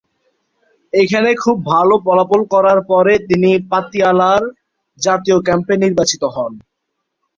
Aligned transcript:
এখানে 0.93 1.29
খুব 1.35 1.57
ভালো 1.71 1.95
ফলাফল 2.05 2.41
করার 2.53 2.79
পরে, 2.89 3.13
তিনি 3.29 3.49
পাতিয়ালা-র 3.71 4.43
জাতীয় 4.99 5.37
ক্যাম্পে 5.47 5.73
নির্বাচিত 5.83 6.23
হন। 6.35 6.53